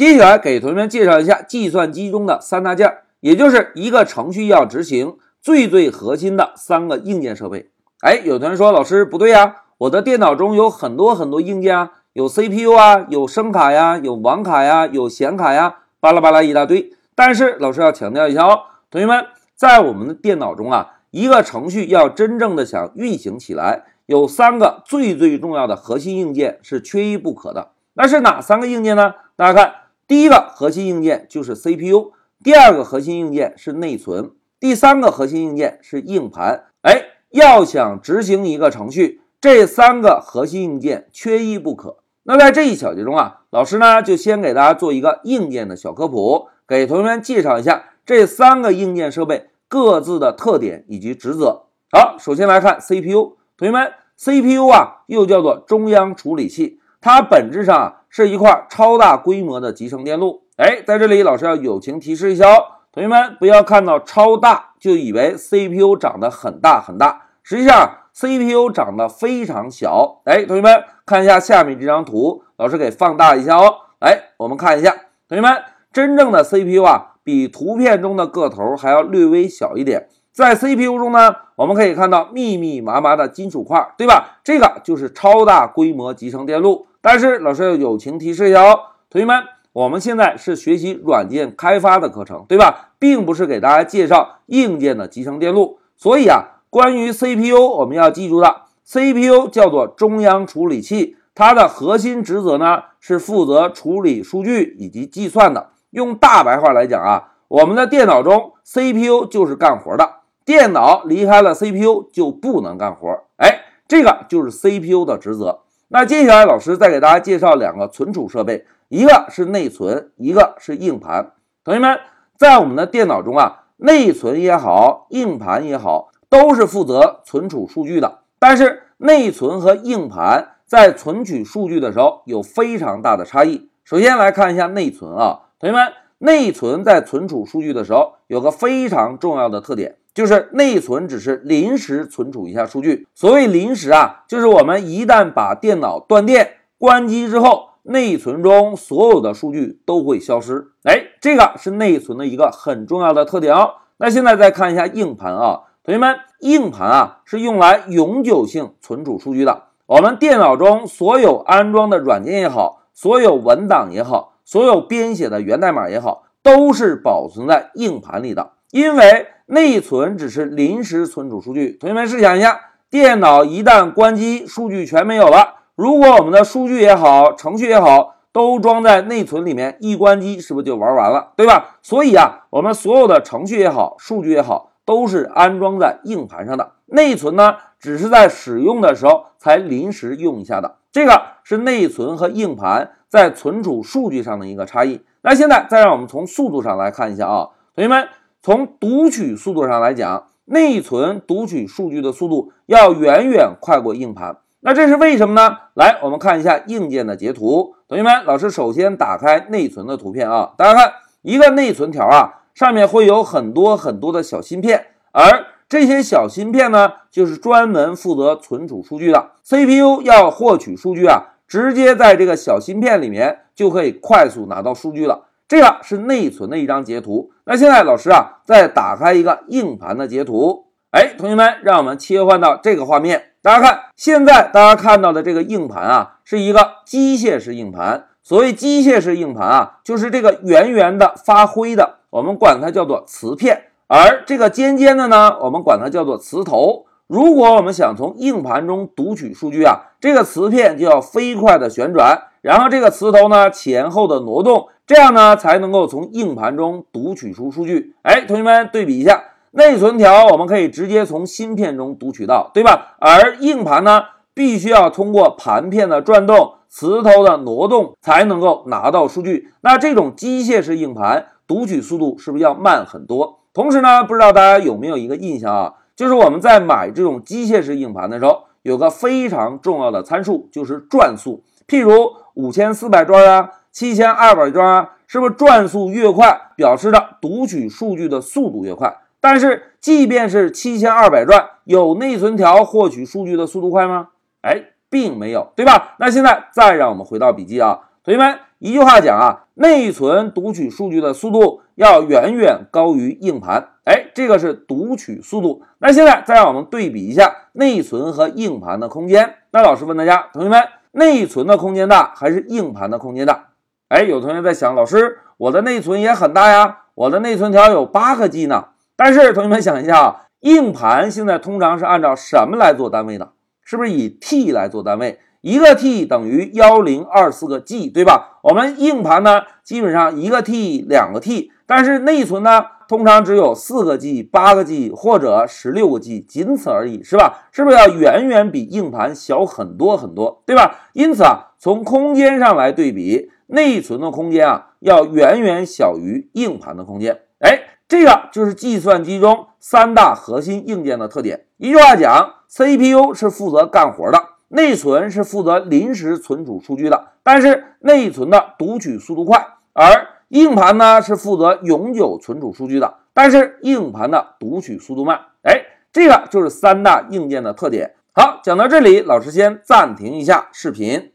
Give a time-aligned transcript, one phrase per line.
[0.00, 7.68] 接下来给同学们介绍一下计算机中的三大件，也就是一个程序要执行最最核心的三个硬件设备。
[8.00, 16.94] 哎，有同学说老师不对呀，我的电脑中有很多很多硬件啊，有 CPU 啊，有声卡呀，有网卡呀，有显卡呀，巴拉巴拉一大堆。
[17.14, 18.60] 但是老师要强调一下哦，
[18.90, 27.72] 同学们，在我们的电脑中啊，一个程序要真正的想运行起来，有三个最最重要的核心硬件是缺一不可的。
[27.92, 29.16] 那是哪三个硬件呢？
[29.36, 29.74] 大家看，
[30.10, 32.10] 第一个核心硬件就是 CPU，
[32.42, 36.64] 第二个核心硬件是内存，第三个核心硬件是硬盘。
[36.82, 41.98] 哎，要想执行一个程序，这三个核心硬件缺一不可。
[42.24, 51.66] 那在这一小节中啊，老师呢就先给大家做一个硬件的小科普，给同学们介绍一下这三个硬件设备各自的特点以及职责。
[51.92, 56.79] 好，首先来看 CPU，同学们，CPU 啊又叫做中央处理器。
[57.00, 60.42] 它本质上啊是一块超大规模的集成电路。
[60.56, 70.20] 哎，在这里老师要友情提示一下哦，同学们不要看到超大就以为 CPU 长得很大很大，实际上 CPU 长得非常小。
[70.24, 73.74] 哎，同学们看一下下面这张图，老师给放大一下哦。
[74.00, 74.90] 来，我们看一下，
[75.28, 80.08] 同学们真正的 CPU 啊比图片中的个头还要略微小一点。
[80.32, 84.38] 在 CPU 中呢，我们可以看到密密麻麻的金属块，对吧？
[84.44, 86.86] 这个就是超大规模集成电路。
[87.02, 92.90] 但是老师要友情提示一下哦，同学们，我们现在是学习软件开发的课程，对吧？
[92.98, 95.78] 并不是给大家介绍硬件的集成电路。
[95.96, 105.70] 所以啊，关于 CPU，我们要记住的，CPU 叫做中央处理器，它的核心职责呢是负责处理数据以及计算的。
[105.90, 113.08] 用大白话来讲啊，我们的电脑中 CPU 就是干活的，电脑离开了 CPU 就不能干活。
[113.36, 115.60] 哎，这个就是 CPU 的职责。
[115.92, 121.32] 那接下来，老师再给大家介绍两个存储设备，一个是内存，一个是硬盘。
[121.64, 121.98] 同学们，
[122.38, 128.20] 在我们的电脑中啊，内存也好，硬盘也好，都是负责存储数据的。
[128.38, 133.68] 但是，内存和硬盘在存取数据的时候有非常大的差异。
[133.82, 139.96] 首先来看一下内存啊，同学们，内存在存储数据的时候有个非常重要的特点。
[140.12, 150.72] 就是内存只是临时存储一下数据，所谓临时啊，就是我们一旦把电脑断电关机之后，内存中所有的数据都会消失。
[150.82, 153.74] 哎，这个是内存的一个很重要的特点哦。
[153.98, 159.64] 那现在再看一下硬盘啊，同学们，硬盘啊是用来永久性存储数据的。
[159.86, 169.28] 我们电脑中所有安装的软件也好，所有文档也好，所有编写的源代码也好，都是保存在硬盘里的，因为。
[169.50, 175.56] 内存只是临时存储数据，同学们试想一下，电脑一旦关机，数据全没有了。
[175.74, 181.78] 如果我们的数据也好，程序也好，都装在内存里面，一关机是不是就玩完了，对吧？
[181.82, 186.70] 所以啊，我们所有的程序也好，数据也好，都是安装在硬盘上的。
[186.86, 190.76] 内存呢，只是在使用的时候才临时用一下的。
[190.92, 195.00] 这个是内存和硬盘在存储数据上的一个差异。
[195.22, 198.06] 那现在再让我们从速度上来看一下啊，同学们。
[198.42, 204.38] 从读取速度上来讲，内存读取数据的速度要远远快过硬盘。
[204.60, 205.58] 那这是为什么呢？
[205.74, 207.74] 来，我们看一下硬件的截图。
[207.86, 219.32] 同学们，老师首先打开内存的图片啊，大家看，一个内存条啊，上面会有很多很多的小芯片，而这些小芯片呢，就是专门负责存储数据的。
[219.44, 225.26] CPU 要获取数据啊，直接在这个小芯片里面就可以快速拿到数据了。
[225.50, 227.32] 这个是内存的一张截图。
[227.44, 230.66] 那现在老师啊，再打开一个硬盘的截图。
[230.92, 233.32] 哎，同学们，让我们切换到这个画面。
[233.42, 238.06] 大家看，现在大家看到的这个硬盘啊，是一个机械式硬盘。
[238.22, 243.56] 所谓机械式硬盘啊，就是这个圆圆的发灰的，我们管它叫做磁片；
[243.88, 246.86] 而这个尖尖的呢，我们管它叫做磁头。
[247.08, 254.68] 如果我们想从硬盘中读取数据啊，这个磁片就要飞快的旋转，然后这个磁头呢前后的挪动。
[254.86, 257.94] 这样呢，才能够从硬盘中读取出数据。
[258.02, 259.22] 哎，同学们对比一下，
[259.52, 262.96] 内存条我们可以直接从芯片中读取到，对吧？
[262.98, 264.02] 而硬盘呢，
[264.34, 269.52] 必须要通过盘片的转动、磁头的挪动才能够拿到数据。
[269.60, 273.38] 那这种机械式硬盘读取速度是不是要慢很多？
[273.54, 281.44] 同时呢，不知道大家有没有一个印象啊，就是我们在买这种机械式硬盘的时候，有个非常重要的参数，就是转速。
[281.70, 283.50] 譬如五千四百转啊。
[283.72, 288.96] 七千二百转啊，是不是转速越快，表示着读取数据的速度越快？
[289.20, 294.08] 但是，即便是七千二百转，有内存条获取数据的速度快吗？
[294.42, 295.94] 哎，并没有，对吧？
[296.00, 303.68] 那现在再让我们回到笔记啊，同学们，一句话讲啊，内存读取数据的速度要远远高于硬盘。
[303.84, 305.62] 哎，这个是读取速度。
[305.78, 309.36] 那现在再让我们对比一下内存和硬盘的空间。
[309.52, 310.60] 那老师问大家，同学们，
[310.92, 313.50] 内存的空间大还是硬盘的空间大？
[313.88, 318.68] 哎，有同学在想，老师，我的内存也很大呀，我的内存条有八个 G 呢。
[318.96, 323.32] 但是同学们想一下啊，硬盘现在通常是按照什么来做单位的？
[323.64, 325.20] 是不是以 T 来做单位？
[325.40, 328.38] 一个 T 等于幺零二四个 G，对吧？
[328.42, 337.46] 我们硬盘呢，基本上一个 T 两个 T，但是内存呢，通常只有四个 G、八个 G 或者十六个 G，仅此而已，是吧？
[337.52, 340.88] 是不是要远远比硬盘小很多很多，对吧？
[340.92, 347.20] 因此啊，从空间上来对比，内存的空间啊，要远远小于硬盘的空间。
[347.38, 351.44] 哎，这个就是计算机中三大核心硬件的特点。
[351.58, 354.20] 一句话讲，CPU 是负责干活的。
[354.48, 365.20] 内存是负责临时存储数据的，但是内存的读取速度快，而硬盘呢是负责永久存储数据的，但是硬盘的读取速度慢。
[365.42, 367.96] 哎，这个就是三大硬件的特点。
[368.12, 371.12] 好，讲到这里，老师先暂停一下视频。